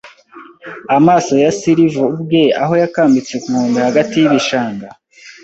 [0.97, 4.87] amaso ya Silver ubwe aho yakambitse ku nkombe hagati y'ibishanga?